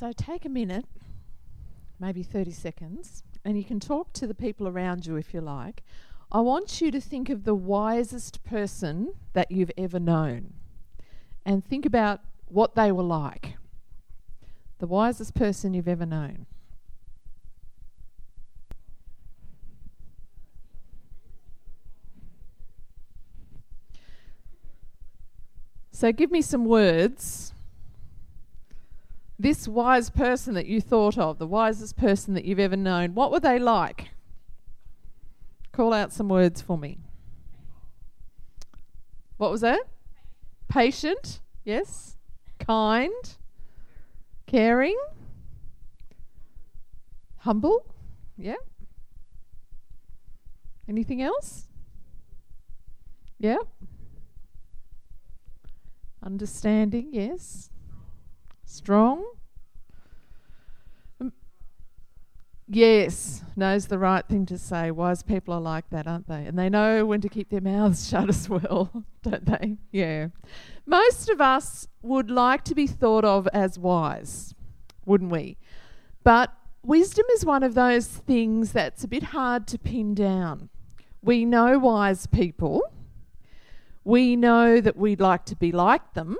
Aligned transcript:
So 0.00 0.12
take 0.12 0.46
a 0.46 0.48
minute, 0.48 0.86
maybe 1.98 2.22
30 2.22 2.52
seconds, 2.52 3.22
and 3.44 3.58
you 3.58 3.64
can 3.64 3.78
talk 3.78 4.14
to 4.14 4.26
the 4.26 4.32
people 4.32 4.66
around 4.66 5.04
you 5.04 5.16
if 5.16 5.34
you 5.34 5.42
like. 5.42 5.82
I 6.32 6.40
want 6.40 6.80
you 6.80 6.90
to 6.90 7.02
think 7.02 7.28
of 7.28 7.44
the 7.44 7.54
wisest 7.54 8.42
person 8.42 9.12
that 9.34 9.50
you've 9.50 9.70
ever 9.76 10.00
known 10.00 10.54
and 11.44 11.62
think 11.62 11.84
about 11.84 12.22
what 12.46 12.76
they 12.76 12.90
were 12.90 13.02
like. 13.02 13.56
The 14.78 14.86
wisest 14.86 15.34
person 15.34 15.74
you've 15.74 15.86
ever 15.86 16.06
known. 16.06 16.46
So 25.90 26.10
give 26.10 26.30
me 26.30 26.40
some 26.40 26.64
words. 26.64 27.52
This 29.40 29.66
wise 29.66 30.10
person 30.10 30.52
that 30.52 30.66
you 30.66 30.82
thought 30.82 31.16
of, 31.16 31.38
the 31.38 31.46
wisest 31.46 31.96
person 31.96 32.34
that 32.34 32.44
you've 32.44 32.58
ever 32.58 32.76
known, 32.76 33.14
what 33.14 33.32
were 33.32 33.40
they 33.40 33.58
like? 33.58 34.10
Call 35.72 35.94
out 35.94 36.12
some 36.12 36.28
words 36.28 36.60
for 36.60 36.76
me. 36.76 36.98
What 39.38 39.50
was 39.50 39.62
that? 39.62 39.80
Patient, 40.68 41.40
yes. 41.64 42.18
Kind, 42.58 43.38
caring, 44.46 45.00
humble, 47.38 47.94
yeah. 48.36 48.56
Anything 50.86 51.22
else? 51.22 51.66
Yeah. 53.38 53.56
Understanding, 56.22 57.08
yes. 57.12 57.70
Strong. 58.70 59.24
Yes, 62.68 63.42
knows 63.56 63.88
the 63.88 63.98
right 63.98 64.24
thing 64.24 64.46
to 64.46 64.56
say. 64.56 64.92
Wise 64.92 65.24
people 65.24 65.52
are 65.52 65.60
like 65.60 65.90
that, 65.90 66.06
aren't 66.06 66.28
they? 66.28 66.46
And 66.46 66.56
they 66.56 66.68
know 66.68 67.04
when 67.04 67.20
to 67.22 67.28
keep 67.28 67.50
their 67.50 67.60
mouths 67.60 68.08
shut 68.08 68.28
as 68.28 68.48
well, 68.48 69.04
don't 69.22 69.44
they? 69.44 69.76
Yeah. 69.90 70.28
Most 70.86 71.28
of 71.28 71.40
us 71.40 71.88
would 72.00 72.30
like 72.30 72.62
to 72.64 72.76
be 72.76 72.86
thought 72.86 73.24
of 73.24 73.48
as 73.48 73.76
wise, 73.76 74.54
wouldn't 75.04 75.32
we? 75.32 75.56
But 76.22 76.52
wisdom 76.84 77.26
is 77.32 77.44
one 77.44 77.64
of 77.64 77.74
those 77.74 78.06
things 78.06 78.70
that's 78.70 79.02
a 79.02 79.08
bit 79.08 79.24
hard 79.24 79.66
to 79.66 79.78
pin 79.78 80.14
down. 80.14 80.68
We 81.22 81.44
know 81.44 81.76
wise 81.76 82.28
people 82.28 82.82
we 84.04 84.34
know 84.34 84.80
that 84.80 84.96
we'd 84.96 85.20
like 85.20 85.44
to 85.46 85.56
be 85.56 85.72
like 85.72 86.14
them. 86.14 86.36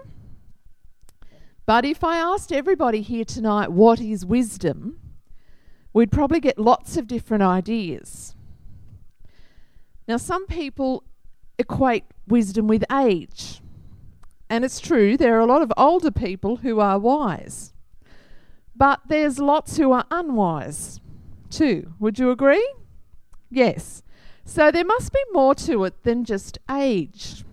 But 1.66 1.84
if 1.84 2.02
I 2.02 2.16
asked 2.16 2.52
everybody 2.52 3.02
here 3.02 3.24
tonight 3.24 3.70
what 3.70 4.00
is 4.00 4.26
wisdom, 4.26 4.98
we'd 5.92 6.10
probably 6.10 6.40
get 6.40 6.58
lots 6.58 6.96
of 6.96 7.06
different 7.06 7.42
ideas. 7.42 8.34
Now, 10.08 10.16
some 10.16 10.46
people 10.46 11.04
equate 11.58 12.04
wisdom 12.26 12.66
with 12.66 12.84
age. 12.90 13.60
And 14.48 14.64
it's 14.64 14.80
true, 14.80 15.16
there 15.16 15.36
are 15.36 15.40
a 15.40 15.46
lot 15.46 15.62
of 15.62 15.72
older 15.76 16.10
people 16.10 16.56
who 16.56 16.80
are 16.80 16.98
wise. 16.98 17.72
But 18.74 19.00
there's 19.06 19.38
lots 19.38 19.76
who 19.76 19.92
are 19.92 20.06
unwise 20.10 21.00
too. 21.50 21.92
Would 21.98 22.18
you 22.18 22.30
agree? 22.30 22.66
Yes. 23.50 24.02
So 24.44 24.70
there 24.70 24.84
must 24.84 25.12
be 25.12 25.22
more 25.32 25.54
to 25.56 25.84
it 25.84 26.02
than 26.02 26.24
just 26.24 26.58
age. 26.70 27.44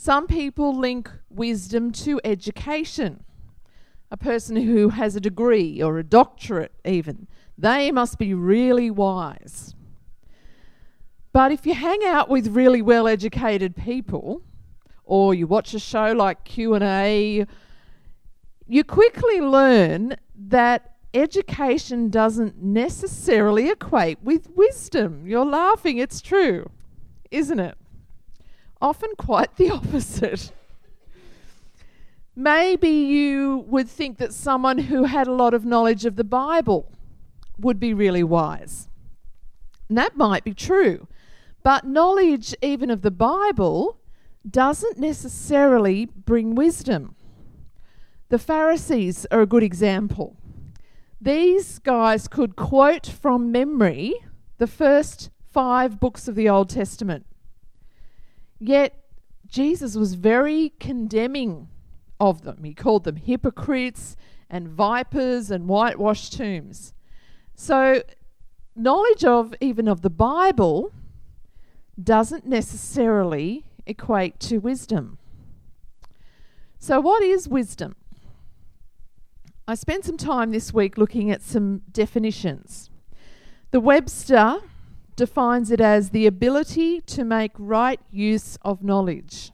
Some 0.00 0.28
people 0.28 0.78
link 0.78 1.10
wisdom 1.28 1.90
to 1.90 2.20
education. 2.22 3.24
A 4.12 4.16
person 4.16 4.54
who 4.54 4.90
has 4.90 5.16
a 5.16 5.20
degree 5.20 5.82
or 5.82 5.98
a 5.98 6.04
doctorate, 6.04 6.70
even, 6.84 7.26
they 7.58 7.90
must 7.90 8.16
be 8.16 8.32
really 8.32 8.92
wise. 8.92 9.74
But 11.32 11.50
if 11.50 11.66
you 11.66 11.74
hang 11.74 12.04
out 12.04 12.28
with 12.28 12.46
really 12.46 12.80
well 12.80 13.08
educated 13.08 13.74
people, 13.74 14.42
or 15.02 15.34
you 15.34 15.48
watch 15.48 15.74
a 15.74 15.80
show 15.80 16.12
like 16.12 16.44
Q&A, 16.44 17.44
you 18.68 18.84
quickly 18.84 19.40
learn 19.40 20.14
that 20.32 20.94
education 21.12 22.08
doesn't 22.08 22.62
necessarily 22.62 23.68
equate 23.68 24.22
with 24.22 24.48
wisdom. 24.54 25.26
You're 25.26 25.44
laughing, 25.44 25.98
it's 25.98 26.20
true, 26.20 26.70
isn't 27.32 27.58
it? 27.58 27.76
Often 28.80 29.10
quite 29.16 29.56
the 29.56 29.70
opposite. 29.78 30.52
Maybe 32.34 32.88
you 32.88 33.64
would 33.66 33.88
think 33.88 34.18
that 34.18 34.32
someone 34.32 34.78
who 34.78 35.04
had 35.04 35.26
a 35.26 35.32
lot 35.32 35.54
of 35.54 35.64
knowledge 35.64 36.04
of 36.04 36.16
the 36.16 36.24
Bible 36.24 36.92
would 37.58 37.80
be 37.80 37.92
really 37.92 38.22
wise. 38.22 38.88
And 39.88 39.98
that 39.98 40.16
might 40.16 40.44
be 40.44 40.54
true. 40.54 41.08
But 41.62 41.84
knowledge, 41.84 42.54
even 42.62 42.90
of 42.90 43.02
the 43.02 43.10
Bible, 43.10 43.98
doesn't 44.48 44.98
necessarily 44.98 46.06
bring 46.06 46.54
wisdom. 46.54 47.16
The 48.28 48.38
Pharisees 48.38 49.26
are 49.30 49.40
a 49.40 49.46
good 49.46 49.62
example. 49.62 50.36
These 51.20 51.80
guys 51.80 52.28
could 52.28 52.54
quote 52.54 53.06
from 53.06 53.50
memory 53.50 54.14
the 54.58 54.66
first 54.66 55.30
five 55.50 55.98
books 55.98 56.28
of 56.28 56.36
the 56.36 56.48
Old 56.48 56.68
Testament. 56.68 57.26
Yet 58.58 59.04
Jesus 59.46 59.94
was 59.96 60.14
very 60.14 60.72
condemning 60.80 61.68
of 62.20 62.42
them. 62.42 62.64
He 62.64 62.74
called 62.74 63.04
them 63.04 63.16
hypocrites 63.16 64.16
and 64.50 64.68
vipers 64.68 65.50
and 65.50 65.68
whitewashed 65.68 66.32
tombs. 66.32 66.94
So, 67.54 68.02
knowledge 68.74 69.24
of 69.24 69.54
even 69.60 69.88
of 69.88 70.02
the 70.02 70.10
Bible 70.10 70.92
doesn't 72.02 72.46
necessarily 72.46 73.64
equate 73.86 74.38
to 74.40 74.58
wisdom. 74.58 75.18
So, 76.78 77.00
what 77.00 77.22
is 77.22 77.48
wisdom? 77.48 77.96
I 79.66 79.74
spent 79.74 80.04
some 80.04 80.16
time 80.16 80.52
this 80.52 80.72
week 80.72 80.96
looking 80.96 81.30
at 81.30 81.42
some 81.42 81.82
definitions. 81.90 82.88
The 83.70 83.80
Webster 83.80 84.60
defines 85.18 85.72
it 85.72 85.80
as 85.80 86.10
the 86.10 86.26
ability 86.26 87.00
to 87.00 87.24
make 87.24 87.50
right 87.58 88.00
use 88.08 88.56
of 88.62 88.84
knowledge. 88.84 89.50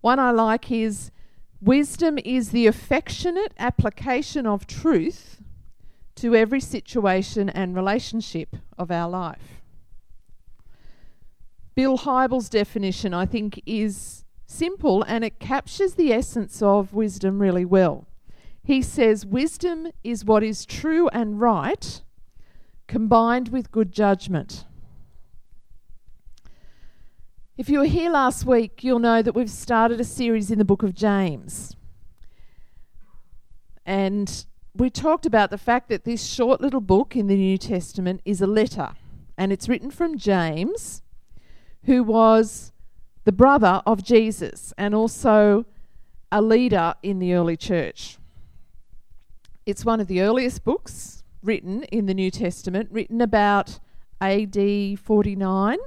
One 0.00 0.18
I 0.18 0.30
like 0.30 0.72
is 0.72 1.10
wisdom 1.60 2.18
is 2.24 2.48
the 2.48 2.66
affectionate 2.66 3.52
application 3.58 4.46
of 4.46 4.66
truth 4.66 5.42
to 6.16 6.34
every 6.34 6.60
situation 6.60 7.50
and 7.50 7.76
relationship 7.76 8.56
of 8.78 8.90
our 8.90 9.08
life. 9.08 9.60
Bill 11.74 11.98
Hybels' 11.98 12.48
definition, 12.48 13.12
I 13.12 13.26
think, 13.26 13.62
is 13.66 14.24
simple 14.46 15.02
and 15.02 15.24
it 15.24 15.38
captures 15.38 15.94
the 15.94 16.10
essence 16.10 16.62
of 16.62 16.94
wisdom 16.94 17.38
really 17.38 17.66
well. 17.66 18.06
He 18.64 18.80
says, 18.80 19.26
Wisdom 19.26 19.88
is 20.02 20.24
what 20.24 20.42
is 20.42 20.64
true 20.64 21.08
and 21.08 21.38
right 21.38 22.02
combined 22.90 23.50
with 23.50 23.70
good 23.70 23.92
judgment. 23.92 24.64
If 27.56 27.68
you 27.68 27.78
were 27.78 27.84
here 27.84 28.10
last 28.10 28.44
week, 28.44 28.82
you'll 28.82 28.98
know 28.98 29.22
that 29.22 29.32
we've 29.32 29.48
started 29.48 30.00
a 30.00 30.04
series 30.04 30.50
in 30.50 30.58
the 30.58 30.64
book 30.64 30.82
of 30.82 30.92
James. 30.92 31.76
And 33.86 34.44
we 34.74 34.90
talked 34.90 35.24
about 35.24 35.50
the 35.50 35.56
fact 35.56 35.88
that 35.88 36.04
this 36.04 36.26
short 36.26 36.60
little 36.60 36.80
book 36.80 37.14
in 37.14 37.28
the 37.28 37.36
New 37.36 37.58
Testament 37.58 38.22
is 38.24 38.40
a 38.40 38.46
letter, 38.48 38.94
and 39.38 39.52
it's 39.52 39.68
written 39.68 39.92
from 39.92 40.18
James, 40.18 41.02
who 41.84 42.02
was 42.02 42.72
the 43.22 43.30
brother 43.30 43.82
of 43.86 44.02
Jesus 44.02 44.74
and 44.76 44.96
also 44.96 45.64
a 46.32 46.42
leader 46.42 46.94
in 47.04 47.20
the 47.20 47.34
early 47.34 47.56
church. 47.56 48.18
It's 49.64 49.84
one 49.84 50.00
of 50.00 50.08
the 50.08 50.22
earliest 50.22 50.64
books 50.64 51.19
written 51.42 51.84
in 51.84 52.06
the 52.06 52.14
New 52.14 52.30
Testament, 52.30 52.88
written 52.90 53.20
about 53.20 53.78
AD 54.20 54.98
49, 54.98 55.78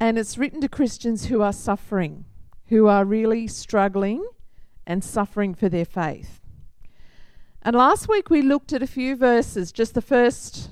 and 0.00 0.18
it's 0.18 0.36
written 0.36 0.60
to 0.60 0.68
Christians 0.68 1.26
who 1.26 1.42
are 1.42 1.52
suffering, 1.52 2.24
who 2.66 2.86
are 2.88 3.04
really 3.04 3.46
struggling 3.46 4.26
and 4.86 5.04
suffering 5.04 5.54
for 5.54 5.68
their 5.68 5.84
faith. 5.84 6.40
And 7.62 7.76
last 7.76 8.08
week 8.08 8.28
we 8.28 8.42
looked 8.42 8.72
at 8.72 8.82
a 8.82 8.88
few 8.88 9.14
verses, 9.14 9.70
just 9.70 9.94
the 9.94 10.02
first 10.02 10.70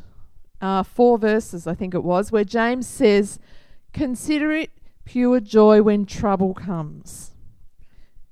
uh, 0.61 0.82
four 0.82 1.19
verses, 1.19 1.67
I 1.67 1.75
think 1.75 1.94
it 1.94 2.02
was, 2.02 2.32
where 2.32 2.44
James 2.44 2.87
says, 2.87 3.38
Consider 3.93 4.52
it 4.52 4.70
pure 5.05 5.40
joy 5.40 5.82
when 5.82 6.06
trouble 6.06 6.55
comes. 6.55 7.32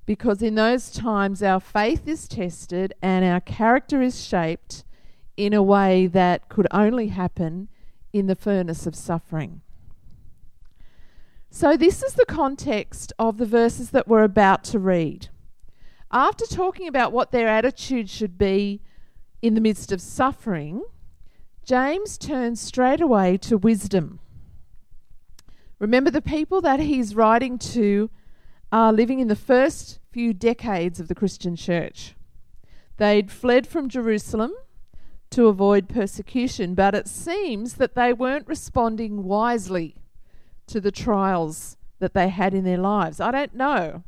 Because 0.06 0.42
in 0.42 0.54
those 0.54 0.90
times 0.90 1.42
our 1.42 1.60
faith 1.60 2.08
is 2.08 2.26
tested 2.26 2.94
and 3.02 3.24
our 3.24 3.40
character 3.40 4.00
is 4.00 4.24
shaped 4.24 4.84
in 5.38 5.54
a 5.54 5.62
way 5.62 6.08
that 6.08 6.48
could 6.48 6.66
only 6.72 7.08
happen 7.08 7.68
in 8.12 8.26
the 8.26 8.34
furnace 8.34 8.86
of 8.86 8.96
suffering. 8.96 9.60
So, 11.48 11.76
this 11.76 12.02
is 12.02 12.14
the 12.14 12.26
context 12.26 13.12
of 13.18 13.38
the 13.38 13.46
verses 13.46 13.90
that 13.90 14.08
we're 14.08 14.24
about 14.24 14.64
to 14.64 14.78
read. 14.78 15.28
after 16.10 16.46
talking 16.46 16.88
about 16.88 17.12
what 17.12 17.32
their 17.32 17.46
attitude 17.48 18.08
should 18.10 18.36
be 18.38 18.80
in 19.42 19.54
the 19.54 19.60
midst 19.60 19.92
of 19.92 20.00
suffering, 20.00 20.82
James 21.64 22.18
turns 22.18 22.60
straight 22.60 23.00
away 23.00 23.36
to 23.36 23.58
wisdom. 23.58 24.18
Remember, 25.78 26.10
the 26.10 26.22
people 26.22 26.60
that 26.62 26.80
he's 26.80 27.14
writing 27.14 27.58
to 27.58 28.10
are 28.72 28.92
living 28.92 29.20
in 29.20 29.28
the 29.28 29.36
first 29.36 30.00
few 30.10 30.32
decades 30.32 30.98
of 30.98 31.08
the 31.08 31.14
Christian 31.14 31.54
church. 31.54 32.14
They'd 32.96 33.30
fled 33.30 33.66
from 33.66 33.88
Jerusalem 33.88 34.52
to 35.30 35.46
avoid 35.46 35.88
persecution, 35.88 36.74
but 36.74 36.94
it 36.94 37.08
seems 37.08 37.74
that 37.74 37.94
they 37.94 38.12
weren't 38.12 38.48
responding 38.48 39.24
wisely 39.24 39.96
to 40.66 40.80
the 40.80 40.92
trials 40.92 41.76
that 41.98 42.14
they 42.14 42.28
had 42.28 42.54
in 42.54 42.64
their 42.64 42.78
lives. 42.78 43.20
I 43.20 43.30
don't 43.30 43.54
know. 43.54 44.04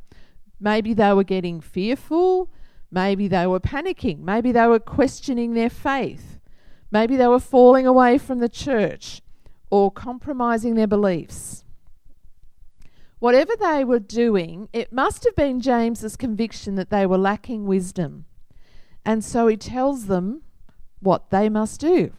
Maybe 0.59 0.93
they 0.93 1.13
were 1.13 1.23
getting 1.23 1.61
fearful. 1.61 2.49
Maybe 2.89 3.27
they 3.27 3.47
were 3.47 3.59
panicking. 3.59 4.19
Maybe 4.19 4.51
they 4.51 4.67
were 4.67 4.79
questioning 4.79 5.53
their 5.53 5.69
faith. 5.69 6.39
Maybe 6.91 7.15
they 7.15 7.27
were 7.27 7.39
falling 7.39 7.87
away 7.87 8.17
from 8.17 8.39
the 8.39 8.49
church 8.49 9.21
or 9.69 9.91
compromising 9.91 10.75
their 10.75 10.87
beliefs. 10.87 11.63
Whatever 13.19 13.53
they 13.59 13.83
were 13.83 13.99
doing, 13.99 14.67
it 14.73 14.91
must 14.91 15.23
have 15.23 15.35
been 15.35 15.61
James's 15.61 16.17
conviction 16.17 16.75
that 16.75 16.89
they 16.89 17.05
were 17.05 17.17
lacking 17.17 17.65
wisdom. 17.65 18.25
And 19.05 19.23
so 19.23 19.47
he 19.47 19.57
tells 19.57 20.07
them 20.07 20.41
what 21.01 21.29
they 21.29 21.49
must 21.49 21.79
do. 21.81 22.11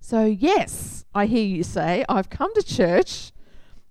So, 0.00 0.24
yes, 0.24 1.04
I 1.14 1.26
hear 1.26 1.44
you 1.44 1.62
say, 1.62 2.04
I've 2.08 2.30
come 2.30 2.54
to 2.54 2.62
church 2.62 3.32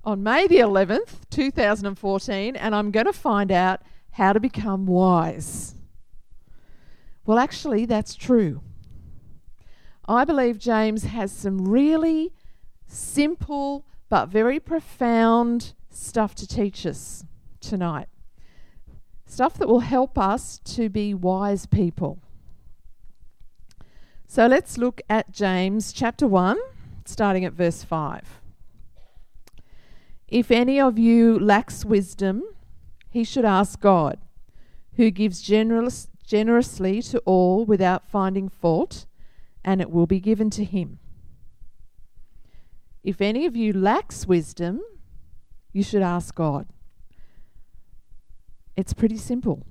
on 0.04 0.24
May 0.24 0.48
the 0.48 0.60
11th, 0.60 1.30
2014, 1.30 2.56
and 2.56 2.76
I'm 2.76 2.92
going 2.92 3.06
to 3.06 3.14
find 3.14 3.52
out 3.52 3.82
how 4.12 4.32
to 4.32 4.40
become 4.40 4.86
wise. 4.86 5.76
Well, 7.26 7.40
actually, 7.40 7.86
that's 7.86 8.16
true. 8.16 8.62
I 10.08 10.24
believe 10.24 10.60
James 10.60 11.04
has 11.04 11.32
some 11.32 11.68
really 11.68 12.32
simple 12.88 13.86
but 14.08 14.28
very 14.28 14.60
profound 14.60 15.74
stuff 15.90 16.36
to 16.36 16.48
teach 16.48 16.86
us 16.86 17.26
tonight. 17.60 18.08
Stuff 19.26 19.56
that 19.56 19.68
will 19.68 19.80
help 19.80 20.18
us 20.18 20.60
to 20.60 20.88
be 20.88 21.14
wise 21.14 21.66
people. 21.66 22.22
So 24.28 24.48
let's 24.48 24.78
look 24.78 25.02
at 25.10 25.32
James 25.32 25.94
chapter 25.94 26.28
1, 26.28 26.58
starting 27.06 27.46
at 27.46 27.54
verse 27.54 27.84
5. 27.84 28.42
If 30.28 30.52
any 30.52 30.80
of 30.80 30.98
you 30.98 31.40
lacks 31.40 31.86
wisdom, 31.86 32.44
he 33.10 33.24
should 33.24 33.46
ask 33.46 33.80
God, 33.80 34.18
who 34.96 35.12
gives 35.12 35.42
generous, 35.42 36.10
generously 36.26 37.02
to 37.04 37.20
all 37.20 37.66
without 37.66 38.08
finding 38.08 38.50
fault, 38.50 39.06
and 39.64 39.80
it 39.80 39.92
will 39.92 40.08
be 40.08 40.20
given 40.20 40.50
to 40.50 40.66
him. 40.66 41.00
If 43.04 43.22
any 43.22 43.46
of 43.46 43.56
you 43.56 43.72
lacks 43.72 44.26
wisdom, 44.26 44.82
you 45.72 45.84
should 45.84 46.02
ask 46.02 46.34
God. 46.34 46.68
It's 48.76 48.94
pretty 48.94 49.18
simple. 49.18 49.66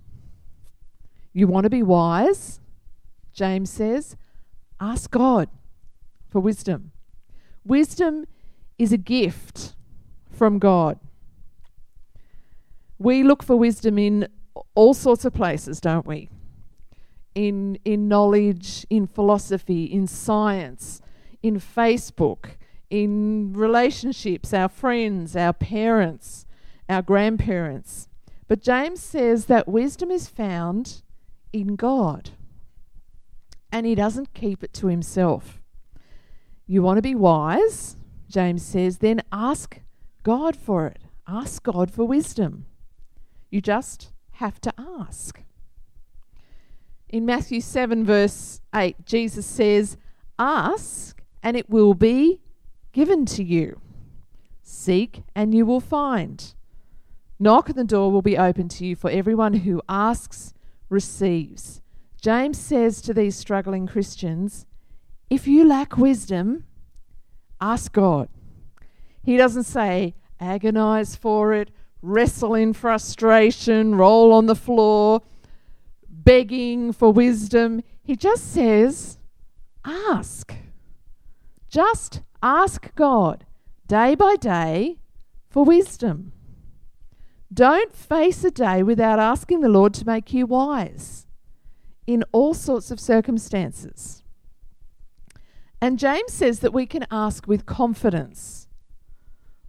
You 1.32 1.48
want 1.48 1.64
to 1.64 1.70
be 1.70 1.82
wise? 1.82 2.60
James 3.32 3.68
says, 3.68 4.16
ask 4.80 5.10
God 5.10 5.48
for 6.30 6.40
wisdom. 6.40 6.92
Wisdom 7.64 8.26
is 8.78 8.92
a 8.92 8.98
gift 8.98 9.74
from 10.30 10.58
God. 10.58 10.98
We 12.98 13.22
look 13.22 13.42
for 13.42 13.56
wisdom 13.56 13.98
in 13.98 14.28
all 14.74 14.94
sorts 14.94 15.24
of 15.24 15.32
places, 15.32 15.80
don't 15.80 16.06
we? 16.06 16.28
In, 17.34 17.78
in 17.84 18.08
knowledge, 18.08 18.86
in 18.90 19.06
philosophy, 19.06 19.84
in 19.84 20.06
science, 20.06 21.00
in 21.42 21.60
Facebook, 21.60 22.56
in 22.90 23.52
relationships, 23.52 24.52
our 24.54 24.68
friends, 24.68 25.34
our 25.34 25.52
parents, 25.52 26.46
our 26.88 27.02
grandparents. 27.02 28.08
But 28.46 28.62
James 28.62 29.02
says 29.02 29.46
that 29.46 29.66
wisdom 29.66 30.10
is 30.10 30.28
found 30.28 31.02
in 31.52 31.76
God. 31.76 32.30
And 33.74 33.86
he 33.86 33.96
doesn't 33.96 34.34
keep 34.34 34.62
it 34.62 34.72
to 34.74 34.86
himself. 34.86 35.60
You 36.64 36.80
want 36.80 36.98
to 36.98 37.02
be 37.02 37.16
wise, 37.16 37.96
James 38.28 38.64
says, 38.64 38.98
then 38.98 39.20
ask 39.32 39.80
God 40.22 40.54
for 40.54 40.86
it. 40.86 41.00
Ask 41.26 41.64
God 41.64 41.90
for 41.90 42.04
wisdom. 42.04 42.66
You 43.50 43.60
just 43.60 44.12
have 44.34 44.60
to 44.60 44.72
ask. 44.78 45.42
In 47.08 47.26
Matthew 47.26 47.60
7, 47.60 48.04
verse 48.04 48.60
8, 48.72 49.04
Jesus 49.04 49.44
says, 49.44 49.96
Ask, 50.38 51.20
and 51.42 51.56
it 51.56 51.68
will 51.68 51.94
be 51.94 52.38
given 52.92 53.26
to 53.26 53.42
you. 53.42 53.80
Seek, 54.62 55.24
and 55.34 55.52
you 55.52 55.66
will 55.66 55.80
find. 55.80 56.54
Knock, 57.40 57.70
and 57.70 57.78
the 57.78 57.82
door 57.82 58.12
will 58.12 58.22
be 58.22 58.38
open 58.38 58.68
to 58.68 58.86
you, 58.86 58.94
for 58.94 59.10
everyone 59.10 59.54
who 59.54 59.82
asks 59.88 60.54
receives. 60.88 61.80
James 62.24 62.58
says 62.58 63.02
to 63.02 63.12
these 63.12 63.36
struggling 63.36 63.86
Christians, 63.86 64.64
If 65.28 65.46
you 65.46 65.62
lack 65.62 65.98
wisdom, 65.98 66.64
ask 67.60 67.92
God. 67.92 68.30
He 69.22 69.36
doesn't 69.36 69.64
say, 69.64 70.14
agonize 70.40 71.16
for 71.16 71.52
it, 71.52 71.70
wrestle 72.00 72.54
in 72.54 72.72
frustration, 72.72 73.96
roll 73.96 74.32
on 74.32 74.46
the 74.46 74.54
floor, 74.54 75.20
begging 76.08 76.94
for 76.94 77.12
wisdom. 77.12 77.82
He 78.02 78.16
just 78.16 78.54
says, 78.54 79.18
ask. 79.84 80.54
Just 81.68 82.22
ask 82.42 82.94
God 82.94 83.44
day 83.86 84.14
by 84.14 84.36
day 84.36 84.96
for 85.50 85.62
wisdom. 85.62 86.32
Don't 87.52 87.94
face 87.94 88.42
a 88.44 88.50
day 88.50 88.82
without 88.82 89.18
asking 89.18 89.60
the 89.60 89.68
Lord 89.68 89.92
to 89.92 90.06
make 90.06 90.32
you 90.32 90.46
wise 90.46 91.23
in 92.06 92.24
all 92.32 92.54
sorts 92.54 92.90
of 92.90 93.00
circumstances. 93.00 94.22
And 95.80 95.98
James 95.98 96.32
says 96.32 96.60
that 96.60 96.72
we 96.72 96.86
can 96.86 97.06
ask 97.10 97.46
with 97.46 97.66
confidence. 97.66 98.68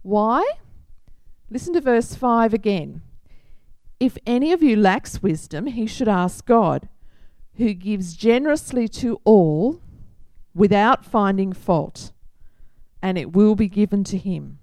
Why? 0.02 0.44
Listen 1.50 1.74
to 1.74 1.80
verse 1.80 2.14
5 2.14 2.54
again. 2.54 3.02
If 3.98 4.18
any 4.26 4.52
of 4.52 4.62
you 4.62 4.76
lacks 4.76 5.22
wisdom, 5.22 5.66
he 5.66 5.86
should 5.86 6.08
ask 6.08 6.44
God, 6.44 6.88
who 7.56 7.72
gives 7.72 8.14
generously 8.14 8.88
to 8.88 9.20
all 9.24 9.80
without 10.54 11.04
finding 11.04 11.52
fault, 11.52 12.12
and 13.02 13.16
it 13.16 13.32
will 13.32 13.54
be 13.54 13.68
given 13.68 14.04
to 14.04 14.18
him. 14.18 14.58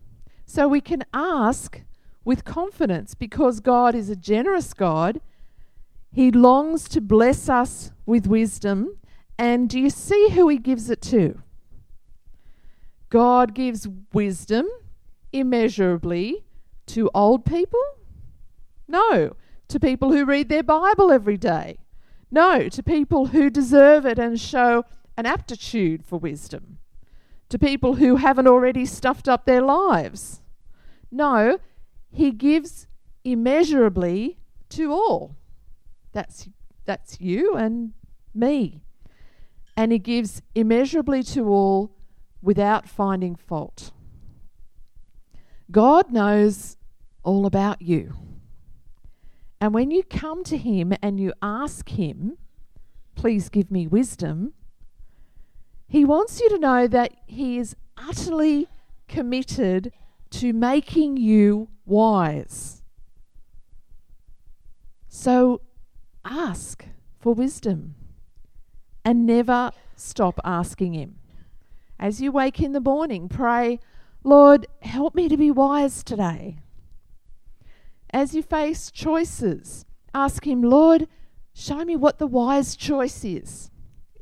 So 0.45 0.67
we 0.67 0.81
can 0.81 1.03
ask 1.13 1.81
with 2.25 2.45
confidence 2.45 3.15
because 3.15 3.59
God 3.59 3.95
is 3.95 4.09
a 4.09 4.15
generous 4.15 4.73
God. 4.73 5.19
He 6.13 6.31
longs 6.31 6.87
to 6.89 7.01
bless 7.01 7.49
us 7.49 7.91
with 8.05 8.27
wisdom. 8.27 8.97
And 9.37 9.67
do 9.67 9.79
you 9.79 9.89
see 9.89 10.29
who 10.29 10.47
he 10.47 10.59
gives 10.59 10.91
it 10.91 11.01
to? 11.01 11.41
God 13.09 13.55
gives 13.55 13.87
wisdom 14.13 14.67
immeasurably 15.31 16.45
to 16.87 17.09
old 17.15 17.45
people? 17.45 17.81
No. 18.87 19.35
To 19.69 19.79
people 19.79 20.11
who 20.11 20.23
read 20.23 20.49
their 20.49 20.61
Bible 20.61 21.11
every 21.11 21.37
day? 21.37 21.79
No. 22.29 22.69
To 22.69 22.83
people 22.83 23.27
who 23.27 23.49
deserve 23.49 24.05
it 24.05 24.19
and 24.19 24.39
show 24.39 24.85
an 25.17 25.25
aptitude 25.25 26.05
for 26.05 26.19
wisdom? 26.19 26.77
To 27.49 27.57
people 27.57 27.95
who 27.95 28.17
haven't 28.17 28.47
already 28.47 28.85
stuffed 28.85 29.27
up 29.27 29.45
their 29.45 29.61
lives? 29.61 30.41
No. 31.11 31.57
He 32.11 32.29
gives 32.31 32.85
immeasurably 33.23 34.37
to 34.69 34.91
all. 34.91 35.35
That's, 36.13 36.47
that's 36.85 37.19
you 37.19 37.55
and 37.55 37.93
me. 38.33 38.81
And 39.75 39.91
he 39.91 39.99
gives 39.99 40.41
immeasurably 40.55 41.23
to 41.23 41.47
all 41.49 41.91
without 42.41 42.87
finding 42.87 43.35
fault. 43.35 43.91
God 45.71 46.11
knows 46.11 46.77
all 47.23 47.45
about 47.45 47.81
you. 47.81 48.15
And 49.59 49.73
when 49.73 49.91
you 49.91 50.03
come 50.03 50.43
to 50.43 50.57
Him 50.57 50.93
and 51.01 51.19
you 51.19 51.31
ask 51.41 51.87
Him, 51.87 52.37
please 53.15 53.47
give 53.47 53.71
me 53.71 53.87
wisdom, 53.87 54.53
He 55.87 56.03
wants 56.03 56.41
you 56.41 56.49
to 56.49 56.59
know 56.59 56.85
that 56.87 57.13
He 57.25 57.57
is 57.57 57.75
utterly 57.97 58.67
committed 59.07 59.93
to 60.31 60.51
making 60.51 61.15
you 61.15 61.69
wise. 61.85 62.81
So 65.07 65.61
ask 66.25 66.85
for 67.19 67.33
wisdom 67.33 67.95
and 69.05 69.25
never 69.25 69.71
stop 69.95 70.39
asking 70.43 70.93
Him. 70.93 71.15
As 71.99 72.21
you 72.21 72.31
wake 72.31 72.59
in 72.59 72.73
the 72.73 72.79
morning, 72.79 73.29
pray, 73.29 73.79
Lord, 74.23 74.67
help 74.81 75.15
me 75.15 75.27
to 75.29 75.37
be 75.37 75.51
wise 75.51 76.03
today. 76.03 76.57
As 78.11 78.35
you 78.35 78.43
face 78.43 78.91
choices 78.91 79.85
ask 80.13 80.45
Him, 80.45 80.61
Lord, 80.61 81.07
show 81.53 81.83
me 81.83 81.95
what 81.95 82.19
the 82.19 82.27
wise 82.27 82.75
choice 82.75 83.23
is 83.23 83.71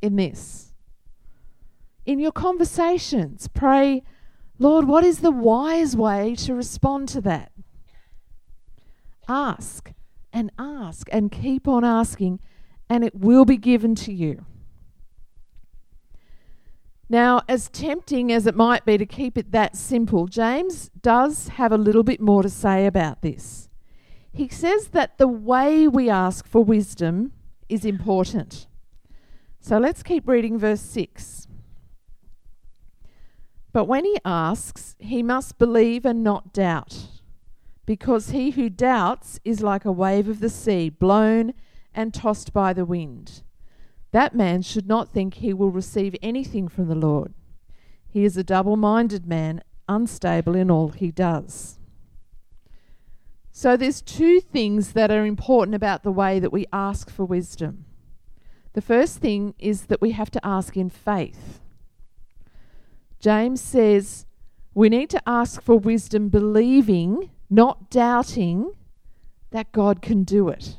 in 0.00 0.16
this. 0.16 0.72
In 2.04 2.18
your 2.18 2.32
conversations, 2.32 3.48
pray, 3.48 4.02
Lord, 4.58 4.86
what 4.86 5.04
is 5.04 5.20
the 5.20 5.30
wise 5.30 5.96
way 5.96 6.34
to 6.36 6.54
respond 6.54 7.08
to 7.10 7.20
that? 7.22 7.52
Ask 9.28 9.92
and 10.32 10.50
ask 10.58 11.08
and 11.12 11.30
keep 11.30 11.68
on 11.68 11.84
asking, 11.84 12.40
and 12.88 13.04
it 13.04 13.14
will 13.14 13.44
be 13.44 13.56
given 13.56 13.94
to 13.96 14.12
you. 14.12 14.44
Now, 17.08 17.42
as 17.46 17.68
tempting 17.68 18.32
as 18.32 18.46
it 18.46 18.56
might 18.56 18.86
be 18.86 18.96
to 18.96 19.04
keep 19.04 19.36
it 19.36 19.52
that 19.52 19.76
simple, 19.76 20.26
James 20.26 20.90
does 21.00 21.48
have 21.48 21.70
a 21.70 21.76
little 21.76 22.02
bit 22.02 22.20
more 22.20 22.42
to 22.42 22.48
say 22.48 22.86
about 22.86 23.20
this. 23.20 23.68
He 24.32 24.48
says 24.48 24.88
that 24.88 25.18
the 25.18 25.28
way 25.28 25.86
we 25.86 26.08
ask 26.08 26.46
for 26.46 26.64
wisdom 26.64 27.32
is 27.68 27.84
important. 27.84 28.66
So 29.60 29.76
let's 29.78 30.02
keep 30.02 30.26
reading 30.26 30.58
verse 30.58 30.80
6. 30.80 31.48
But 33.72 33.84
when 33.84 34.04
he 34.04 34.16
asks, 34.24 34.96
he 34.98 35.22
must 35.22 35.58
believe 35.58 36.04
and 36.06 36.22
not 36.22 36.52
doubt, 36.52 37.08
because 37.92 38.30
he 38.30 38.52
who 38.52 38.70
doubts 38.70 39.38
is 39.44 39.60
like 39.60 39.84
a 39.84 39.92
wave 39.92 40.26
of 40.26 40.40
the 40.40 40.48
sea, 40.48 40.88
blown 40.88 41.52
and 41.94 42.14
tossed 42.14 42.50
by 42.50 42.72
the 42.72 42.86
wind. 42.86 43.42
That 44.12 44.34
man 44.34 44.62
should 44.62 44.88
not 44.88 45.10
think 45.10 45.34
he 45.34 45.52
will 45.52 45.68
receive 45.68 46.16
anything 46.22 46.68
from 46.68 46.88
the 46.88 46.94
Lord. 46.94 47.34
He 48.08 48.24
is 48.24 48.38
a 48.38 48.42
double 48.42 48.78
minded 48.78 49.26
man, 49.26 49.62
unstable 49.90 50.56
in 50.56 50.70
all 50.70 50.88
he 50.88 51.10
does. 51.10 51.78
So 53.50 53.76
there's 53.76 54.00
two 54.00 54.40
things 54.40 54.94
that 54.94 55.10
are 55.10 55.26
important 55.26 55.74
about 55.74 56.02
the 56.02 56.10
way 56.10 56.40
that 56.40 56.50
we 56.50 56.64
ask 56.72 57.10
for 57.10 57.26
wisdom. 57.26 57.84
The 58.72 58.80
first 58.80 59.18
thing 59.18 59.54
is 59.58 59.82
that 59.88 60.00
we 60.00 60.12
have 60.12 60.30
to 60.30 60.40
ask 60.42 60.78
in 60.78 60.88
faith. 60.88 61.60
James 63.20 63.60
says 63.60 64.24
we 64.72 64.88
need 64.88 65.10
to 65.10 65.20
ask 65.28 65.60
for 65.60 65.78
wisdom 65.78 66.30
believing, 66.30 67.28
not 67.52 67.90
doubting, 67.90 68.72
that 69.50 69.70
God 69.72 70.00
can 70.00 70.24
do 70.24 70.48
it. 70.48 70.78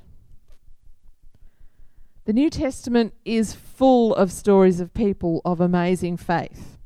The 2.25 2.33
New 2.33 2.49
Testament 2.49 3.13
is 3.25 3.53
full 3.53 4.15
of 4.15 4.31
stories 4.31 4.79
of 4.79 4.93
people 4.93 5.41
of 5.45 5.61
amazing 5.61 6.17
faith. 6.17 6.79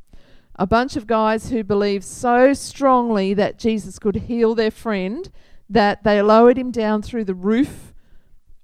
A 0.56 0.68
bunch 0.68 0.98
of 0.98 1.08
guys 1.08 1.52
who 1.52 1.64
believed 1.64 2.04
so 2.04 2.54
strongly 2.54 3.34
that 3.36 3.60
Jesus 3.60 3.98
could 3.98 4.16
heal 4.16 4.56
their 4.56 4.72
friend 4.72 5.30
that 5.70 6.04
they 6.04 6.22
lowered 6.22 6.58
him 6.58 6.72
down 6.72 7.02
through 7.02 7.24
the 7.24 7.34
roof 7.34 7.94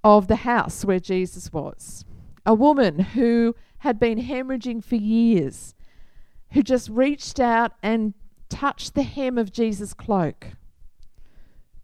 of 0.04 0.28
the 0.28 0.38
house 0.38 0.84
where 0.84 1.00
Jesus 1.00 1.54
was. 1.54 2.04
A 2.46 2.54
woman 2.54 3.00
who 3.00 3.56
had 3.80 3.98
been 3.98 4.20
hemorrhaging 4.20 4.84
for 4.84 4.96
years 4.96 5.74
who 6.52 6.64
just 6.64 6.90
reached 6.90 7.40
out 7.40 7.72
and 7.82 8.14
touched 8.50 8.94
the 8.94 9.04
hem 9.04 9.38
of 9.38 9.54
Jesus' 9.54 9.94
cloak 9.94 10.48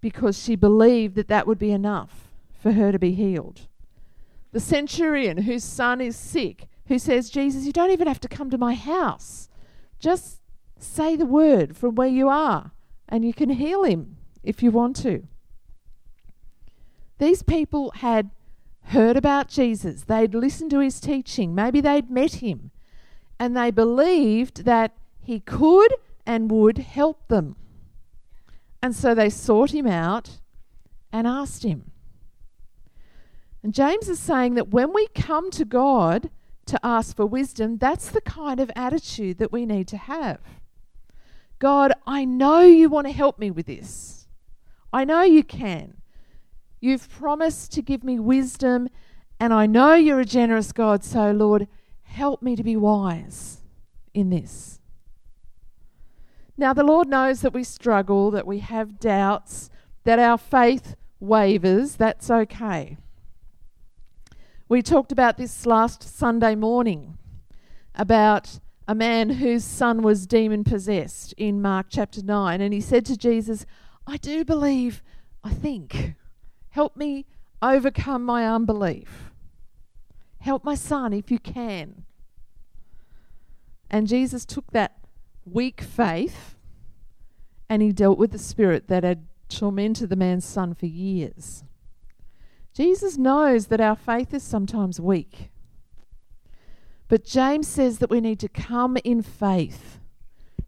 because 0.01 0.41
she 0.41 0.55
believed 0.55 1.15
that 1.15 1.27
that 1.27 1.47
would 1.47 1.59
be 1.59 1.71
enough 1.71 2.29
for 2.59 2.73
her 2.73 2.91
to 2.91 2.99
be 2.99 3.11
healed. 3.11 3.67
The 4.51 4.59
centurion 4.59 5.39
whose 5.39 5.63
son 5.63 6.01
is 6.01 6.15
sick, 6.15 6.67
who 6.87 6.97
says, 6.97 7.29
Jesus, 7.29 7.65
you 7.65 7.71
don't 7.71 7.91
even 7.91 8.07
have 8.07 8.19
to 8.21 8.27
come 8.27 8.49
to 8.49 8.57
my 8.57 8.73
house. 8.73 9.49
Just 9.99 10.41
say 10.77 11.15
the 11.15 11.25
word 11.25 11.75
from 11.77 11.95
where 11.95 12.07
you 12.07 12.29
are, 12.29 12.71
and 13.07 13.23
you 13.25 13.33
can 13.33 13.49
heal 13.49 13.83
him 13.83 14.17
if 14.43 14.63
you 14.63 14.71
want 14.71 14.95
to. 14.97 15.23
These 17.19 17.43
people 17.43 17.91
had 17.95 18.31
heard 18.85 19.17
about 19.17 19.49
Jesus, 19.49 20.03
they'd 20.03 20.33
listened 20.33 20.71
to 20.71 20.79
his 20.79 20.99
teaching, 20.99 21.53
maybe 21.53 21.81
they'd 21.81 22.09
met 22.09 22.35
him, 22.35 22.71
and 23.37 23.55
they 23.55 23.69
believed 23.69 24.65
that 24.65 24.93
he 25.21 25.39
could 25.39 25.93
and 26.25 26.49
would 26.49 26.79
help 26.79 27.27
them. 27.27 27.55
And 28.81 28.95
so 28.95 29.13
they 29.13 29.29
sought 29.29 29.71
him 29.71 29.87
out 29.87 30.39
and 31.11 31.27
asked 31.27 31.63
him. 31.63 31.91
And 33.61 33.73
James 33.73 34.07
is 34.07 34.19
saying 34.19 34.55
that 34.55 34.69
when 34.69 34.93
we 34.93 35.07
come 35.07 35.51
to 35.51 35.65
God 35.65 36.29
to 36.65 36.79
ask 36.83 37.15
for 37.15 37.25
wisdom, 37.25 37.77
that's 37.77 38.09
the 38.09 38.21
kind 38.21 38.59
of 38.59 38.71
attitude 38.75 39.37
that 39.39 39.51
we 39.51 39.65
need 39.65 39.87
to 39.89 39.97
have. 39.97 40.39
God, 41.57 41.91
I 42.07 42.23
know 42.23 42.61
you 42.61 42.89
want 42.89 43.07
to 43.07 43.13
help 43.13 43.37
me 43.37 43.51
with 43.51 43.65
this. 43.65 44.27
I 44.93 45.03
know 45.03 45.23
you 45.23 45.43
can. 45.43 45.97
You've 46.79 47.09
promised 47.09 47.73
to 47.73 47.81
give 47.81 48.03
me 48.03 48.17
wisdom, 48.17 48.87
and 49.41 49.53
I 49.53 49.65
know 49.65 49.95
you're 49.95 50.21
a 50.21 50.25
generous 50.25 50.71
God, 50.71 51.03
so 51.03 51.31
Lord, 51.31 51.67
Help 52.09 52.41
me 52.41 52.55
to 52.55 52.63
be 52.63 52.75
wise 52.75 53.61
in 54.15 54.31
this. 54.31 54.78
Now, 56.59 56.73
the 56.73 56.83
Lord 56.83 57.07
knows 57.07 57.39
that 57.39 57.53
we 57.53 57.63
struggle, 57.63 58.31
that 58.31 58.45
we 58.45 58.59
have 58.59 58.99
doubts, 58.99 59.69
that 60.03 60.19
our 60.19 60.37
faith 60.37 60.97
wavers. 61.21 61.95
That's 61.95 62.29
okay. 62.29 62.97
We 64.67 64.81
talked 64.81 65.13
about 65.13 65.37
this 65.37 65.65
last 65.65 66.03
Sunday 66.03 66.55
morning 66.55 67.17
about 67.95 68.59
a 68.89 68.93
man 68.93 69.29
whose 69.29 69.63
son 69.63 70.01
was 70.01 70.27
demon 70.27 70.65
possessed 70.65 71.33
in 71.37 71.61
Mark 71.61 71.85
chapter 71.89 72.21
9. 72.21 72.59
And 72.59 72.73
he 72.73 72.81
said 72.81 73.05
to 73.05 73.15
Jesus, 73.15 73.65
I 74.05 74.17
do 74.17 74.43
believe, 74.43 75.01
I 75.41 75.51
think. 75.51 76.15
Help 76.71 76.97
me 76.97 77.25
overcome 77.61 78.25
my 78.25 78.45
unbelief. 78.45 79.31
Help 80.39 80.65
my 80.65 80.75
son 80.75 81.13
if 81.13 81.31
you 81.31 81.39
can. 81.39 82.03
And 83.89 84.07
Jesus 84.07 84.43
took 84.43 84.71
that 84.71 84.98
weak 85.45 85.81
faith 85.81 86.55
and 87.69 87.81
he 87.81 87.91
dealt 87.91 88.17
with 88.17 88.31
the 88.31 88.39
spirit 88.39 88.87
that 88.87 89.03
had 89.03 89.27
tormented 89.47 90.09
the 90.09 90.15
man's 90.15 90.45
son 90.45 90.73
for 90.73 90.85
years. 90.85 91.63
Jesus 92.73 93.17
knows 93.17 93.67
that 93.67 93.81
our 93.81 93.95
faith 93.95 94.33
is 94.33 94.43
sometimes 94.43 94.99
weak. 94.99 95.49
But 97.07 97.25
James 97.25 97.67
says 97.67 97.99
that 97.99 98.09
we 98.09 98.21
need 98.21 98.39
to 98.39 98.47
come 98.47 98.97
in 99.03 99.21
faith, 99.21 99.99